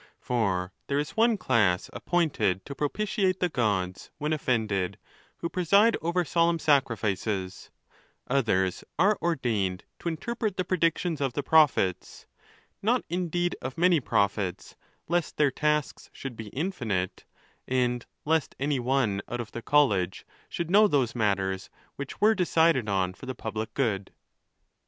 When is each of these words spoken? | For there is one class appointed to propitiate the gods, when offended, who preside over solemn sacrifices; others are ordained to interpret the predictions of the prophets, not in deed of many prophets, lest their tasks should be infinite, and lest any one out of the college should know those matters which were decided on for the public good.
| 0.15 0.19
For 0.19 0.73
there 0.87 0.97
is 0.97 1.11
one 1.11 1.37
class 1.37 1.87
appointed 1.93 2.65
to 2.65 2.73
propitiate 2.73 3.39
the 3.39 3.49
gods, 3.49 4.09
when 4.17 4.33
offended, 4.33 4.97
who 5.37 5.47
preside 5.47 5.95
over 6.01 6.25
solemn 6.25 6.57
sacrifices; 6.57 7.69
others 8.25 8.83
are 8.97 9.19
ordained 9.21 9.83
to 9.99 10.07
interpret 10.09 10.57
the 10.57 10.65
predictions 10.65 11.21
of 11.21 11.33
the 11.33 11.43
prophets, 11.43 12.25
not 12.81 13.05
in 13.09 13.29
deed 13.29 13.55
of 13.61 13.77
many 13.77 13.99
prophets, 13.99 14.75
lest 15.07 15.37
their 15.37 15.51
tasks 15.51 16.09
should 16.11 16.35
be 16.35 16.47
infinite, 16.47 17.25
and 17.67 18.07
lest 18.25 18.55
any 18.59 18.79
one 18.79 19.21
out 19.29 19.39
of 19.39 19.51
the 19.51 19.61
college 19.61 20.25
should 20.49 20.71
know 20.71 20.87
those 20.87 21.13
matters 21.13 21.69
which 21.95 22.19
were 22.19 22.33
decided 22.33 22.89
on 22.89 23.13
for 23.13 23.27
the 23.27 23.35
public 23.35 23.71
good. 23.75 24.11